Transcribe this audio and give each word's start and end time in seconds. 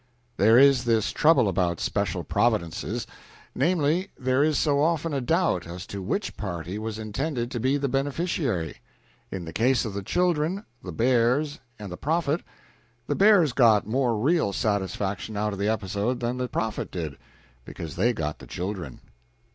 There 0.37 0.57
is 0.57 0.85
this 0.85 1.11
trouble 1.11 1.47
about 1.47 1.79
special 1.79 2.23
providences 2.23 3.05
namely, 3.53 4.09
there 4.17 4.43
is 4.43 4.57
so 4.57 4.81
often 4.81 5.13
a 5.13 5.21
doubt 5.21 5.67
as 5.67 5.85
to 5.85 6.01
which 6.01 6.35
party 6.35 6.79
was 6.79 6.97
intended 6.97 7.51
to 7.51 7.59
be 7.59 7.77
the 7.77 7.87
beneficiary. 7.87 8.77
In 9.29 9.45
the 9.45 9.53
case 9.53 9.85
of 9.85 9.93
the 9.93 10.01
children, 10.01 10.65
the 10.83 10.91
bears 10.91 11.59
and 11.77 11.91
the 11.91 11.97
prophet, 11.97 12.41
the 13.05 13.13
bears 13.15 13.53
got 13.53 13.85
more 13.85 14.17
real 14.17 14.53
satisfaction 14.53 15.37
out 15.37 15.53
of 15.53 15.59
the 15.59 15.69
episode 15.69 16.19
than 16.19 16.37
the 16.37 16.47
prophet 16.49 16.89
did, 16.89 17.15
because 17.63 17.95
they 17.95 18.11
got 18.11 18.39
the 18.39 18.47
children. 18.47 19.01